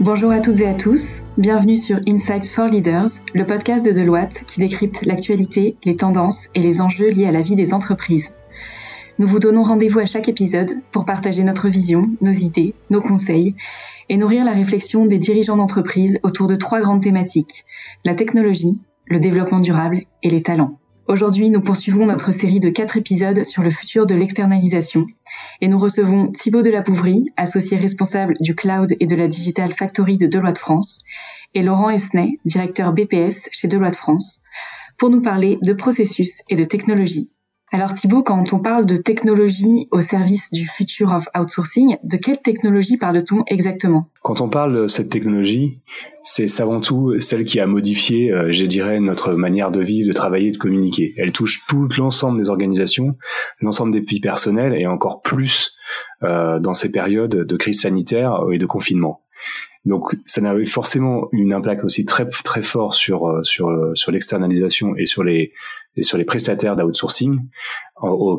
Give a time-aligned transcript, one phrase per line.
[0.00, 1.02] Bonjour à toutes et à tous,
[1.38, 6.60] bienvenue sur Insights for Leaders, le podcast de Deloitte qui décrypte l'actualité, les tendances et
[6.60, 8.30] les enjeux liés à la vie des entreprises.
[9.18, 13.56] Nous vous donnons rendez-vous à chaque épisode pour partager notre vision, nos idées, nos conseils
[14.08, 17.64] et nourrir la réflexion des dirigeants d'entreprise autour de trois grandes thématiques,
[18.04, 20.78] la technologie, le développement durable et les talents.
[21.08, 25.06] Aujourd'hui, nous poursuivons notre série de quatre épisodes sur le futur de l'externalisation.
[25.62, 30.26] Et nous recevons Thibaut Delapouvrie, associé responsable du cloud et de la Digital Factory de
[30.26, 31.00] Deloitte France,
[31.54, 34.42] et Laurent Esnay, directeur BPS chez Deloitte France,
[34.98, 37.30] pour nous parler de processus et de technologie
[37.70, 42.40] alors Thibaut, quand on parle de technologie au service du future of outsourcing, de quelle
[42.40, 44.08] technologie parle-t-on exactement?
[44.22, 45.80] Quand on parle de cette technologie,
[46.22, 50.14] c'est avant tout celle qui a modifié, euh, je dirais, notre manière de vivre, de
[50.14, 51.12] travailler, de communiquer.
[51.18, 53.16] Elle touche tout l'ensemble des organisations,
[53.60, 55.72] l'ensemble des vies personnelles et encore plus
[56.22, 59.20] euh, dans ces périodes de crise sanitaire et de confinement.
[59.84, 64.96] Donc ça n'a forcément une impact aussi très très fort sur euh, sur sur l'externalisation
[64.96, 65.52] et sur les
[65.98, 67.40] et sur les prestataires d'outsourcing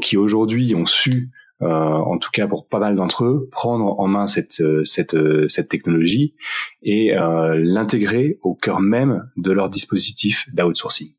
[0.02, 1.30] qui aujourd'hui ont su
[1.62, 5.18] euh, en tout cas pour pas mal d'entre eux, prendre en main cette euh, cette
[5.50, 6.34] cette technologie
[6.82, 7.12] et
[7.58, 11.12] l'intégrer au cœur même de leur dispositif d'outsourcing.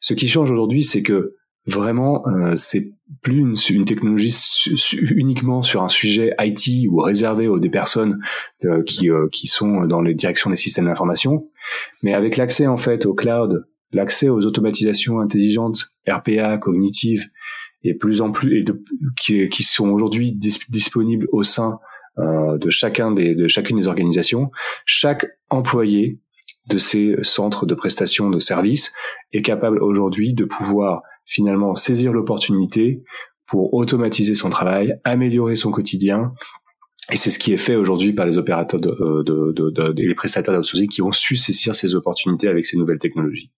[0.00, 3.38] Ce qui change aujourd'hui, c'est que vraiment, euh, c'est plus
[3.70, 4.34] une, technologie
[5.02, 8.20] uniquement sur un sujet IT ou réservé aux des personnes
[8.64, 11.48] euh, qui, euh, qui sont dans les directions des systèmes d'information,
[12.02, 17.26] mais avec l'accès en fait au cloud, l'accès aux automatisations intelligentes, RPA, cognitives,
[17.82, 18.64] et plus en plus et
[19.18, 21.78] qui, qui sont aujourd'hui disponibles au sein
[22.18, 24.50] de chacun des de chacune des organisations,
[24.84, 26.18] chaque employé
[26.68, 28.92] de ces centres de prestation de services
[29.32, 33.02] est capable aujourd'hui de pouvoir finalement saisir l'opportunité
[33.46, 36.34] pour automatiser son travail, améliorer son quotidien.
[37.12, 40.00] Et c'est ce qui est fait aujourd'hui par les opérateurs de, euh, de, de, de,
[40.00, 43.50] et les prestataires d'outsourcing qui ont su saisir ces opportunités avec ces nouvelles technologies.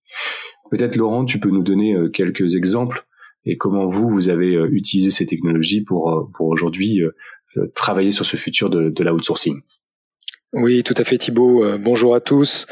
[0.71, 3.04] Peut-être Laurent, tu peux nous donner euh, quelques exemples
[3.44, 7.03] et comment vous, vous avez euh, utilisé ces technologies pour, pour aujourd'hui
[7.75, 9.60] travailler sur ce futur de, de l'outsourcing.
[10.55, 11.78] Oui, tout à fait Thibault.
[11.78, 12.66] bonjour à tous.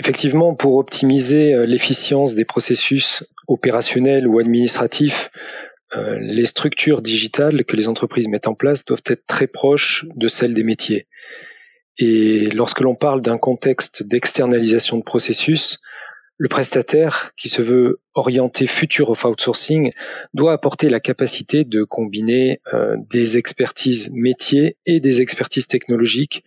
[0.00, 5.30] Effectivement, pour optimiser l'efficience des processus opérationnels ou administratifs,
[5.96, 10.28] euh, les structures digitales que les entreprises mettent en place doivent être très proches de
[10.28, 11.06] celles des métiers.
[11.96, 15.80] Et lorsque l'on parle d'un contexte d'externalisation de processus,
[16.36, 19.92] le prestataire qui se veut orienter futur of outsourcing
[20.34, 26.44] doit apporter la capacité de combiner euh, des expertises métiers et des expertises technologiques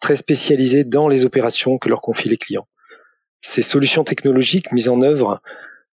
[0.00, 2.66] très spécialisées dans les opérations que leur confient les clients.
[3.40, 5.40] Ces solutions technologiques mises en œuvre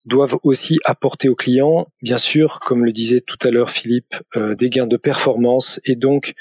[0.04, 4.54] doivent aussi apporter aux clients, bien sûr, comme le disait tout à l'heure Philippe, euh,
[4.54, 6.34] des gains de performance et donc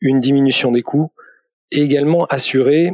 [0.00, 1.12] une diminution des coûts,
[1.70, 2.92] et également assurer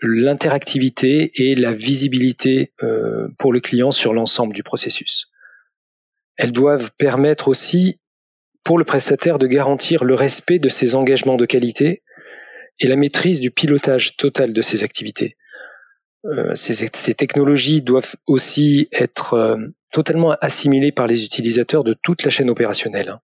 [0.00, 5.30] l'interactivité et la visibilité euh, pour le client sur l'ensemble du processus.
[6.36, 8.00] Elles doivent permettre aussi
[8.64, 12.02] pour le prestataire de garantir le respect de ses engagements de qualité
[12.78, 15.36] et la maîtrise du pilotage total de ses activités.
[16.24, 19.56] Euh, ces, technologies doivent aussi être euh,
[19.90, 23.08] totalement assimilées par les utilisateurs de toute la chaîne opérationnelle.
[23.08, 23.20] Hein.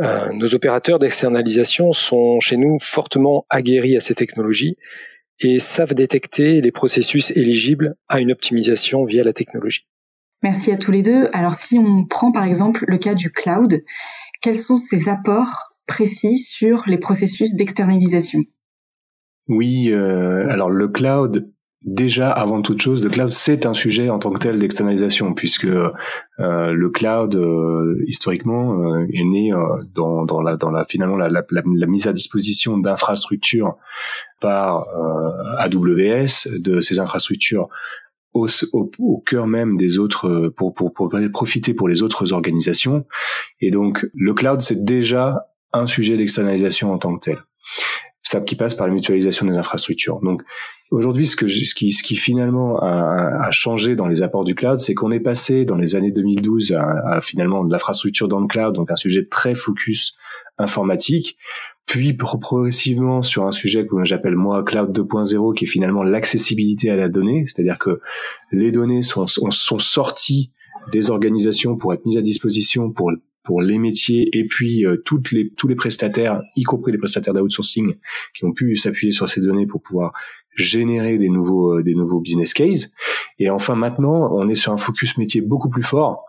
[0.00, 4.76] Euh, nos opérateurs d'externalisation sont chez nous fortement aguerris à ces technologies
[5.38, 9.86] et savent détecter les processus éligibles à une optimisation via la technologie.
[10.42, 11.28] Merci à tous les deux.
[11.32, 13.82] Alors si on prend par exemple le cas du cloud,
[14.40, 18.40] quels sont ses apports précis sur les processus d'externalisation?
[19.48, 21.53] Oui, alors le cloud
[21.84, 25.66] déjà avant toute chose, le cloud c'est un sujet en tant que tel d'externalisation puisque
[25.66, 25.92] euh,
[26.38, 29.52] le cloud euh, historiquement euh, est né
[29.94, 33.76] dans, dans, la finalement la, mise à disposition d'infrastructures
[34.40, 34.86] par
[35.58, 37.68] AWS de ces infrastructures
[38.32, 43.04] au, au, au, cœur même des autres pour, pour, pour profiter pour les autres organisations.
[43.60, 47.38] Et donc le cloud c'est déjà un sujet d'externalisation en tant que tel
[48.40, 50.20] qui passe par la mutualisation des infrastructures.
[50.20, 50.42] Donc
[50.90, 55.64] aujourd'hui, ce, qui, finalement a, changé dans les apports du cloud, c'est qu'on est passé
[55.64, 59.54] dans les années 2012 à, finalement de l'infrastructure dans le cloud, donc un sujet très
[59.54, 60.16] focus
[60.58, 61.36] informatique,
[61.86, 66.96] puis progressivement sur un sujet que j'appelle moi cloud 2.0, qui est finalement l'accessibilité à
[66.96, 68.00] la donnée, c'est-à-dire que
[68.52, 70.50] les données sont, sont, sont sorties
[70.92, 73.10] des organisations pour être mises à disposition pour
[73.44, 77.34] pour les métiers et puis euh, toutes les, tous les prestataires, y compris les prestataires
[77.34, 77.94] d'outsourcing,
[78.36, 80.12] qui ont pu s'appuyer sur ces données pour pouvoir
[80.56, 82.94] générer des nouveaux, euh, des nouveaux business cases.
[83.38, 86.24] Et enfin, maintenant, on est sur un focus métier beaucoup plus fort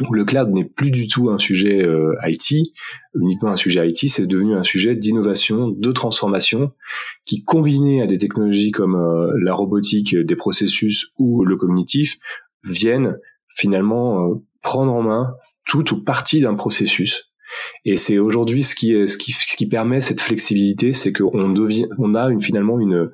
[0.00, 2.72] où le cloud n'est plus du tout un sujet euh, IT,
[3.14, 6.72] uniquement un sujet IT, c'est devenu un sujet d'innovation, de transformation,
[7.26, 12.18] qui combiné à des technologies comme euh, la robotique, des processus ou le cognitif,
[12.64, 13.18] viennent
[13.54, 15.34] finalement euh, prendre en main
[15.66, 17.30] tout ou partie d'un processus.
[17.84, 21.86] Et c'est aujourd'hui ce qui, ce qui ce qui permet cette flexibilité, c'est qu'on devient,
[21.98, 23.10] on a une, finalement une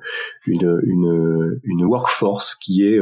[0.47, 2.99] une une, une workforce qui est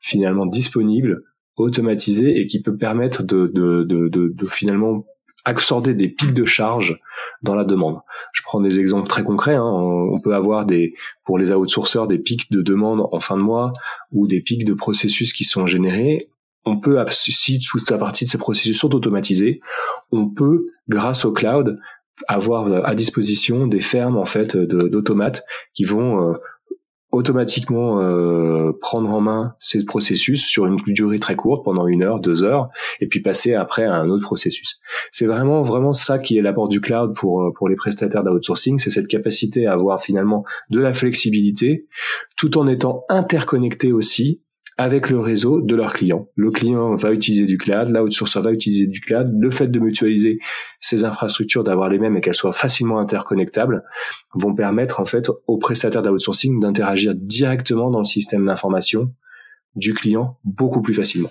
[0.00, 1.24] finalement disponible
[1.56, 5.06] automatisé et qui peut permettre de, de, de, de, finalement
[5.44, 6.98] absorber des pics de charge
[7.42, 8.00] dans la demande.
[8.32, 9.54] Je prends des exemples très concrets.
[9.54, 9.64] Hein.
[9.64, 10.94] On peut avoir des,
[11.24, 13.72] pour les outsourceurs des pics de demande en fin de mois
[14.12, 16.28] ou des pics de processus qui sont générés.
[16.66, 19.60] On peut, si toute la partie de ces processus sont automatisés,
[20.10, 21.76] on peut, grâce au cloud,
[22.28, 26.34] avoir à disposition des fermes en fait d'automates qui vont euh,
[27.12, 32.20] automatiquement euh, prendre en main ces processus sur une durée très courte pendant une heure,
[32.20, 32.68] deux heures,
[33.00, 34.78] et puis passer après à un autre processus.
[35.12, 38.78] C'est vraiment vraiment ça qui est l'apport du cloud pour euh, pour les prestataires d'outsourcing,
[38.78, 41.86] c'est cette capacité à avoir finalement de la flexibilité,
[42.36, 44.42] tout en étant interconnecté aussi
[44.78, 46.28] avec le réseau de leurs clients.
[46.34, 49.34] Le client va utiliser du cloud, l'outsourcer va utiliser du cloud.
[49.38, 50.38] Le fait de mutualiser
[50.80, 53.84] ces infrastructures, d'avoir les mêmes et qu'elles soient facilement interconnectables,
[54.34, 59.12] vont permettre en fait aux prestataires d'outsourcing d'interagir directement dans le système d'information
[59.76, 61.30] du client beaucoup plus facilement.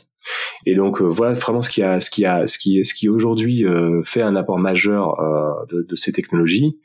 [0.65, 3.09] Et donc euh, voilà vraiment ce qui a ce qui a ce qui ce qui
[3.09, 6.79] aujourd'hui euh, fait un apport majeur euh, de, de, ces technologies.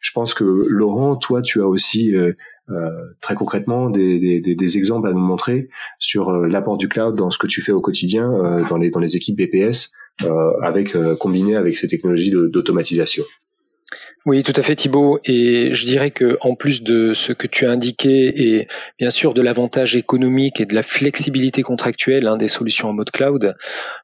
[0.00, 2.32] Je pense que Laurent, toi tu as aussi euh,
[3.20, 5.68] très concrètement des, des, des, exemples à nous montrer
[5.98, 8.90] sur euh, l'apport du cloud dans ce que tu fais au quotidien euh, dans les
[8.90, 9.92] dans les équipes BPS
[10.62, 13.22] avec combiné avec ces technologies d'automatisation.
[14.26, 15.20] Oui, tout à fait Thibault.
[15.24, 18.66] Et je dirais que en plus de ce que tu as indiqué et
[18.98, 23.12] bien sûr de l'avantage économique et de la flexibilité contractuelle hein, des solutions en mode
[23.12, 23.54] cloud,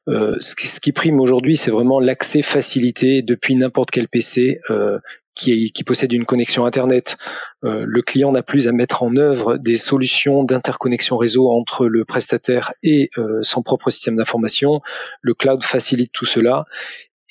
[0.07, 4.61] euh, ce, qui, ce, qui, prime aujourd'hui, c'est vraiment l'accès facilité depuis n'importe quel PC
[4.69, 4.97] euh,
[5.35, 7.17] qui, qui, possède une connexion Internet.
[7.63, 12.05] Euh, le client n'a plus à mettre en œuvre des solutions d'interconnexion réseau entre le
[12.05, 14.81] prestataire et euh, son propre système d'information.
[15.21, 16.65] Le cloud facilite tout cela.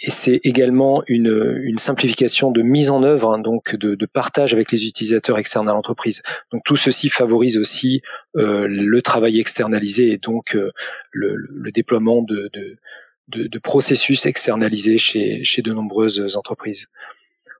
[0.04, 4.52] Et c'est également une, une, simplification de mise en œuvre, hein, donc de, de, partage
[4.52, 6.22] avec les utilisateurs externes à l'entreprise.
[6.50, 8.02] Donc tout ceci favorise aussi
[8.36, 10.72] euh, le travail externalisé et donc euh,
[11.12, 16.88] le, le, déploiement de, de, de, processus externalisés chez, chez de nombreuses entreprises.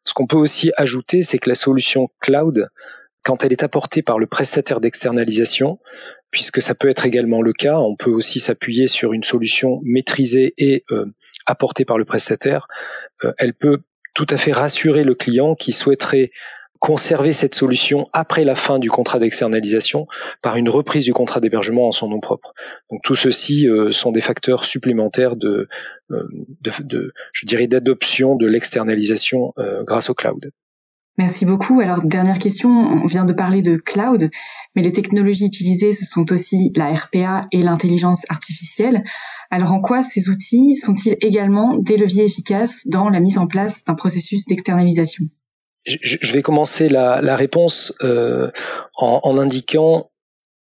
[0.04, 2.68] Ce qu'on peut aussi ajouter, c'est que la solution cloud,
[3.22, 5.78] quand elle est apportée par le prestataire d'externalisation,
[6.30, 10.54] puisque ça peut être également le cas, on peut aussi s'appuyer sur une solution maîtrisée
[10.58, 11.06] et euh,
[11.46, 12.66] apportée par le prestataire,
[13.24, 13.82] euh, elle peut
[14.14, 16.30] tout à fait rassurer le client qui souhaiterait
[16.82, 20.08] conserver cette solution après la fin du contrat d'externalisation
[20.42, 22.54] par une reprise du contrat d'hébergement en son nom propre.
[22.90, 25.68] Donc tout ceci euh, sont des facteurs supplémentaires de,
[26.10, 26.28] euh,
[27.32, 30.50] je dirais, d'adoption de l'externalisation euh, grâce au cloud.
[31.18, 31.78] Merci beaucoup.
[31.78, 34.28] Alors dernière question, on vient de parler de cloud,
[34.74, 39.04] mais les technologies utilisées ce sont aussi la RPA et l'intelligence artificielle.
[39.52, 43.84] Alors en quoi ces outils sont-ils également des leviers efficaces dans la mise en place
[43.84, 45.26] d'un processus d'externalisation?
[45.84, 48.50] Je vais commencer la, réponse euh,
[48.96, 50.10] en, en, indiquant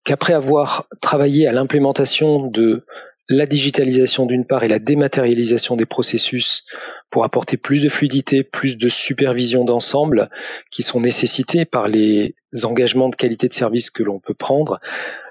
[0.04, 2.84] qu'après avoir travaillé à l'implémentation de
[3.28, 6.64] la digitalisation d'une part et la dématérialisation des processus
[7.10, 10.30] pour apporter plus de fluidité, plus de supervision d'ensemble
[10.70, 12.34] qui sont nécessités par les
[12.64, 14.80] engagements de qualité de service que l'on peut prendre,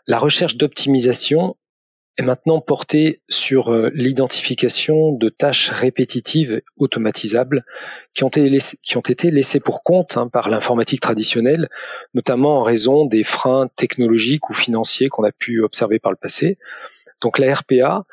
[0.05, 1.55] la recherche d'optimisation
[2.17, 7.63] est maintenant porté sur euh, l'identification de tâches répétitives automatisables
[8.13, 11.69] qui ont été, laissées, qui ont été laissées pour compte hein, par l'informatique traditionnelle,
[12.15, 16.57] notamment en raison des freins technologiques ou financiers qu'on a pu observer par le passé.
[17.21, 18.05] Donc la RPA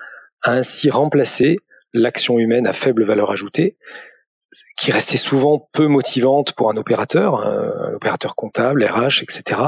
[0.43, 1.57] a ainsi remplacé
[1.95, 3.79] l'action humaine à faible valeur ajoutée,
[4.77, 9.61] qui restait souvent peu motivante pour un opérateur, un opérateur comptable, RH, etc.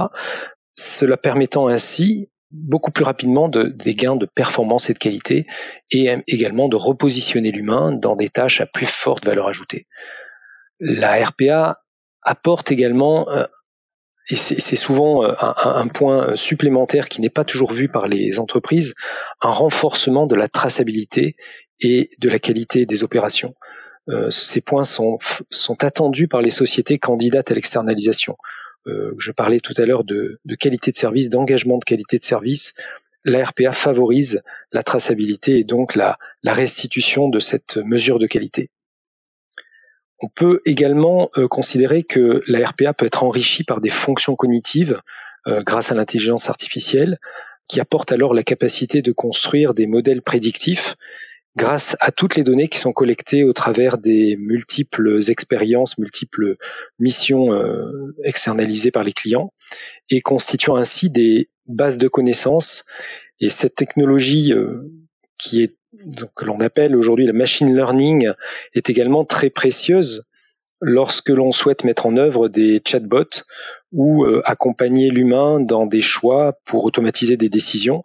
[0.75, 5.47] Cela permettant ainsi beaucoup plus rapidement de, des gains de performance et de qualité,
[5.91, 9.87] et également de repositionner l'humain dans des tâches à plus forte valeur ajoutée.
[10.81, 11.81] La RPA
[12.23, 13.45] apporte également, euh,
[14.29, 18.95] et c'est souvent euh, un, point supplémentaire qui n'est pas toujours vu par les entreprises,
[19.41, 21.37] un renforcement de la traçabilité
[21.81, 23.55] et de la qualité des opérations.
[24.09, 25.19] Euh, ces points sont
[25.81, 28.37] attendus par les sociétés candidates à l'externalisation.
[28.87, 32.75] Euh, je parlais tout à l'heure de, qualité de service, d'engagement de qualité de service,
[33.25, 38.71] la RPA favorise la traçabilité et donc la, restitution de cette mesure de qualité.
[40.21, 45.01] On peut également euh, considérer que la RPA peut être enrichie par des fonctions cognitives
[45.47, 47.19] euh, grâce à l'intelligence artificielle
[47.69, 50.95] qui apporte alors la capacité de construire des modèles prédictifs
[51.57, 56.57] grâce à toutes les données qui sont collectées au travers des multiples expériences, multiples
[56.99, 59.53] missions euh, externalisées par les clients,
[60.11, 62.85] et constituant ainsi des bases de connaissances.
[63.41, 64.83] Et cette technologie euh,
[65.39, 68.33] qui est donc, que l'on appelle aujourd'hui la machine learning
[68.75, 70.25] est également très précieuse
[70.83, 73.45] lorsque l'on souhaite mettre en œuvre des chatbots
[73.93, 78.03] ou euh, accompagner l'humain dans des choix pour automatiser des décisions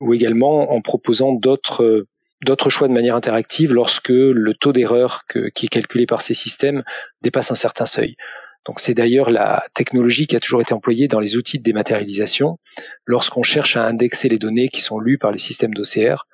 [0.00, 2.06] ou également en proposant d'autres
[2.44, 6.82] d'autres choix de manière interactive lorsque le taux d'erreur qui est calculé par ces systèmes
[7.22, 8.16] dépasse un certain seuil.
[8.64, 12.58] Donc c'est d'ailleurs la technologie qui a toujours été employée dans les outils de dématérialisation
[13.06, 16.26] lorsqu'on cherche à indexer les données qui sont lues par les systèmes d'OCR.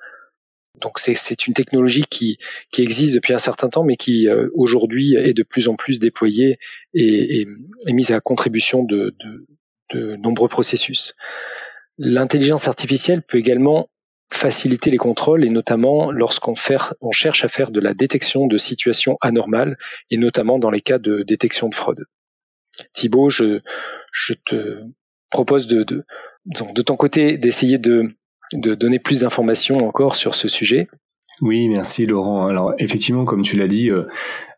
[0.79, 2.37] Donc c'est une technologie qui,
[2.77, 6.57] existe depuis un certain temps, mais qui euh, aujourd'hui est de plus en plus déployée
[6.93, 9.13] et, et, mise à contribution de
[9.93, 11.15] nombreux processus.
[11.97, 13.89] L'intelligence artificielle peut également
[14.31, 16.53] faciliter les contrôles et notamment lorsqu'on
[17.01, 19.77] on cherche à faire de la détection de situations anormales
[20.11, 22.05] et notamment dans les cas de détection de fraude.
[22.93, 23.61] Thibaut, je,
[24.11, 24.83] je te
[25.29, 26.05] propose de, de,
[26.45, 28.15] de ton côté d'essayer de,
[28.53, 30.87] de donner plus d'informations encore sur ce sujet.
[31.41, 32.47] Oui, merci Laurent.
[32.47, 34.05] Alors effectivement, comme tu l'as dit, euh,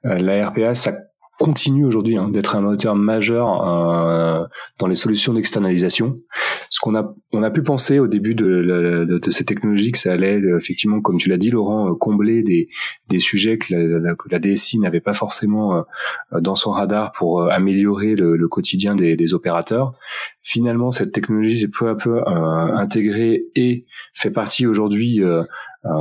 [0.06, 0.94] euh la RPA, ça
[1.40, 4.46] continue aujourd'hui hein, d'être un moteur majeur euh,
[4.78, 6.20] dans les solutions d'externalisation.
[6.70, 9.98] Ce qu'on a, on a pu penser au début de, de, de ces technologies que
[9.98, 12.70] ça allait effectivement, comme tu l'as dit Laurent, euh, combler des,
[13.10, 15.82] des sujets que la, la DSI n'avait pas forcément euh,
[16.40, 19.94] dans son radar pour euh, améliorer le, le quotidien des, des, opérateurs.
[20.42, 25.22] Finalement, cette technologie est peu à peu intégrée et fait partie aujourd'hui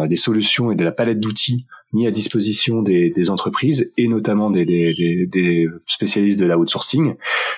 [0.09, 4.51] des solutions et de la palette d'outils mis à disposition des, des entreprises et notamment
[4.51, 7.15] des, des, des, spécialistes de la outsourcing.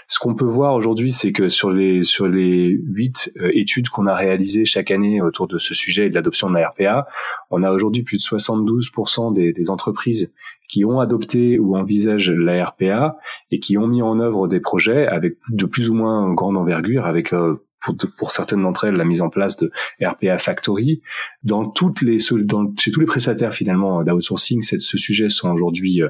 [0.08, 4.06] Ce qu'on peut voir aujourd'hui, c'est que sur les sur les huit euh, études qu'on
[4.06, 7.06] a réalisées chaque année autour de ce sujet et de l'adoption de la RPA,
[7.50, 10.32] on a aujourd'hui plus de 72% des, des entreprises
[10.68, 13.18] qui ont adopté ou envisagent la RPA
[13.50, 17.04] et qui ont mis en œuvre des projets avec de plus ou moins grande envergure,
[17.04, 19.70] avec euh, pour, pour certaines d'entre elles la mise en place de
[20.00, 21.02] RPA Factory.
[21.42, 26.08] Dans toutes les dans, chez tous les prestataires finalement d'outsourcing, ce sujet sont aujourd'hui euh,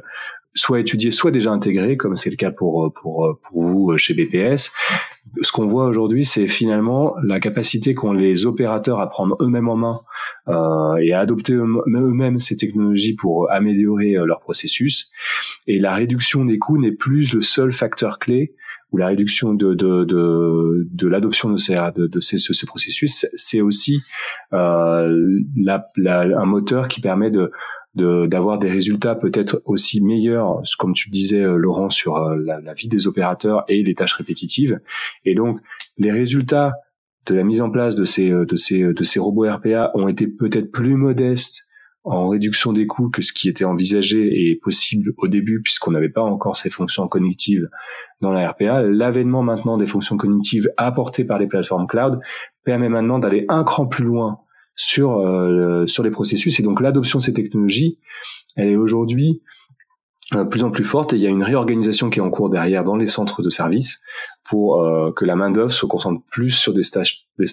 [0.55, 3.97] soit étudiés, soit déjà intégrés, comme c'est le cas pour euh, pour euh, pour vous
[3.97, 4.71] chez BPS.
[5.41, 9.77] Ce qu'on voit aujourd'hui, c'est finalement la capacité qu'ont les opérateurs à prendre eux-mêmes en
[9.77, 10.01] main
[10.49, 15.11] euh, et à adopter eux-mêmes ces technologies pour améliorer leur processus.
[15.67, 18.55] Et la réduction des coûts n'est plus le seul facteur clé
[18.93, 23.27] ou la réduction de, de, de, de l'adoption de ces, de, de ces, ce, processus,
[23.35, 24.01] c'est aussi
[24.53, 27.51] euh, la, la, un moteur qui permet de
[27.95, 32.73] d'avoir des résultats peut-être aussi meilleurs, comme tu disais euh, Laurent, sur euh, la, la,
[32.73, 34.81] vie des opérateurs et les tâches répétitives.
[35.27, 35.61] Et donc
[35.99, 36.73] les résultats
[37.27, 40.27] de la mise en place de ces de ces de ces robots RPA ont été
[40.27, 41.69] peut-être plus modestes
[42.05, 46.09] en réduction des coûts que ce qui était envisagé et possible au début puisqu'on n'avait
[46.09, 47.69] pas encore ces fonctions cognitives
[48.21, 48.83] dans la RPA.
[48.83, 52.21] L'avènement maintenant des fonctions cognitives apportées par les plateformes cloud
[52.65, 54.41] permet maintenant d'aller un cran plus loin
[54.75, 57.99] sur euh, sur les processus et donc l'adoption de ces technologies
[58.57, 59.43] elle est aujourd'hui
[60.49, 62.85] plus en plus forte et il y a une réorganisation qui est en cours derrière
[62.85, 64.03] dans les centres de services
[64.49, 67.47] pour euh, que la main d'œuvre se concentre plus sur des tâches, des,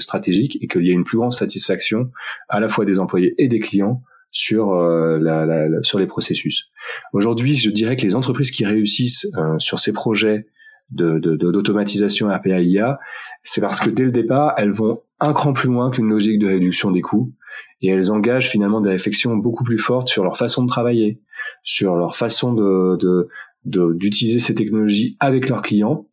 [0.00, 2.10] stratégiques et qu'il y ait une plus grande satisfaction
[2.48, 6.70] à la fois des employés et des clients sur euh, la, sur les processus.
[7.12, 9.26] Aujourd'hui, je dirais que les entreprises qui réussissent
[9.58, 10.46] sur ces projets
[10.90, 12.98] de d'automatisation de,
[13.42, 16.46] c'est parce que dès le départ, elles vont un cran plus loin qu'une logique de
[16.46, 17.32] réduction des coûts
[17.82, 21.20] et elles engagent finalement des réflexions beaucoup plus fortes sur leur façon de travailler,
[21.62, 23.28] sur leur façon de
[23.64, 26.06] d'utiliser ces technologies avec leurs clients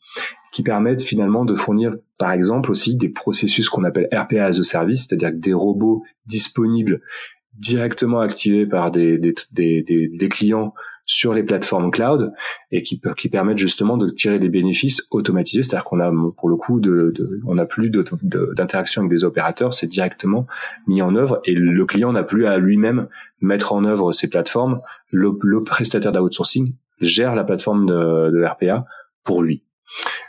[0.51, 4.63] qui permettent finalement de fournir par exemple aussi des processus qu'on appelle RPA as a
[4.63, 7.01] service, c'est-à-dire des robots disponibles
[7.59, 10.73] directement activés par des, des, clients
[11.05, 12.33] sur les plateformes cloud
[12.71, 16.55] et qui, qui permettent justement de tirer des bénéfices automatisés, c'est-à-dire qu'on a pour le
[16.57, 20.45] coup de, de on n'a plus d'interaction avec des opérateurs, c'est directement
[20.85, 23.07] mis en œuvre et le client n'a plus à lui-même
[23.41, 24.81] mettre en œuvre ces plateformes.
[25.11, 28.85] Le, le prestataire d'outsourcing gère la plateforme de, de RPA
[29.23, 29.63] pour lui.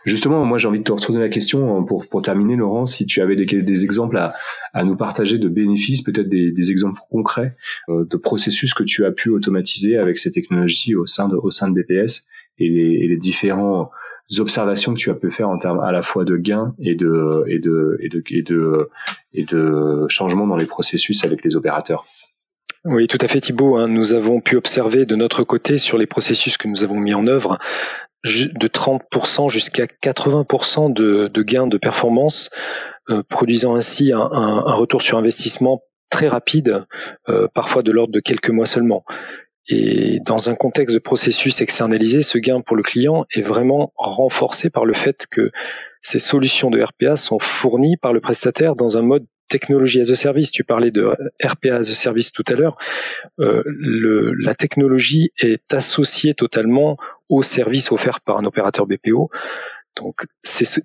[0.05, 3.21] Justement, moi j'ai envie de te retourner la question pour, pour terminer, Laurent, si tu
[3.21, 7.51] avais des, exemples à, nous partager de bénéfices, peut-être des, des exemples concrets
[7.89, 11.51] euh, de processus que tu as pu automatiser avec ces technologies au sein de, au
[11.51, 12.27] sein de BPS
[12.59, 13.91] et les, et les différents
[14.39, 17.45] observations que tu as pu faire en termes à la fois de gains et de
[17.49, 18.91] et de et de et de,
[19.33, 22.05] et de changements dans les processus avec les opérateurs.
[22.85, 23.77] Oui, tout à fait Thibault.
[23.77, 23.89] Hein.
[23.89, 27.27] Nous avons pu observer de notre côté sur les processus que nous avons mis en
[27.27, 27.59] œuvre
[28.25, 32.51] de 30% jusqu'à 80% de, de, gains de performance,
[33.11, 36.87] euh, produisant ainsi un, un, retour sur investissement très rapide,
[37.53, 39.05] parfois de l'ordre de quelques mois seulement.
[39.69, 44.71] Et dans un contexte de processus externalisé, ce gain pour le client est vraiment renforcé
[44.71, 45.51] par le fait que
[46.01, 50.15] ces solutions de RPA sont fournies par le prestataire dans un mode technologie as a
[50.15, 50.51] service.
[50.51, 52.77] Tu parlais de RPA as a service tout à l'heure.
[53.41, 56.97] Euh, la technologie est associée totalement
[57.29, 59.31] au service offert par un opérateur BPO.
[59.97, 60.15] Donc,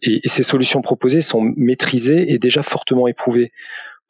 [0.02, 3.52] et, et ces solutions proposées sont maîtrisées et déjà fortement éprouvées.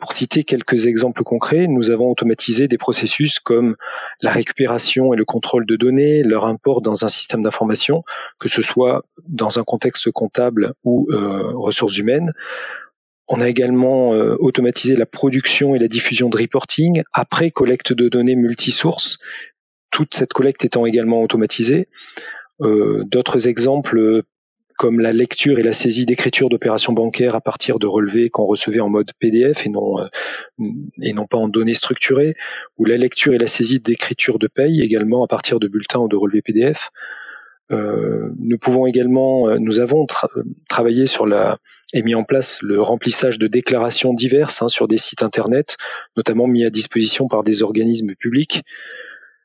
[0.03, 3.77] Pour citer quelques exemples concrets, nous avons automatisé des processus comme
[4.22, 8.03] la récupération et le contrôle de données, leur import dans un système d'information,
[8.38, 12.33] que ce soit dans un contexte comptable ou euh, ressources humaines.
[13.27, 18.10] On a également euh, automatisé la production et la diffusion de reporting après collecte de
[18.10, 19.18] données multisources,
[19.92, 21.88] toute cette collecte étant également automatisée.
[22.62, 24.24] Euh, d'autres exemples
[24.77, 28.80] comme la lecture et la saisie d'écriture d'opérations bancaires à partir de relevés qu'on recevait
[28.80, 30.08] en mode PDF et non, euh,
[31.01, 32.36] et non pas en données structurées,
[32.77, 36.08] ou la lecture et la saisie d'écriture de paye également à partir de bulletins ou
[36.08, 36.89] de relevés PDF.
[37.72, 40.05] Euh, nous pouvons également, euh, nous avons
[40.70, 41.58] travaillé sur la
[41.93, 45.77] et mis en place le remplissage de déclarations diverses hein, sur des sites internet,
[46.17, 48.63] notamment mis à disposition par des organismes publics.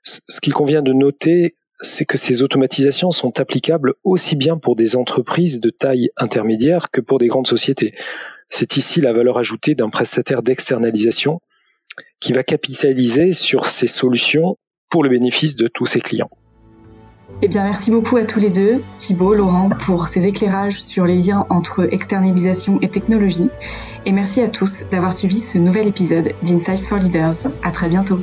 [0.03, 4.97] Ce qu'il convient de noter, c'est que ces automatisations sont applicables aussi bien pour des
[4.97, 7.95] entreprises de taille intermédiaire que pour des grandes sociétés.
[8.49, 11.41] C'est ici la valeur ajoutée d'un prestataire d'externalisation
[12.21, 14.57] qui va capitaliser sur ces solutions
[14.91, 16.31] pour le bénéfice de tous ses clients.
[17.40, 21.16] Eh bien, merci beaucoup à tous les deux, Thibault, Laurent, pour ces éclairages sur les
[21.16, 23.49] liens entre externalisation et technologie.
[24.07, 27.47] Et merci à tous d'avoir suivi ce nouvel épisode d'Insights for Leaders.
[27.62, 28.18] À très bientôt.